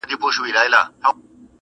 کهيېتخمونهدګناهدلتهکرليبيانو. 0.07 1.11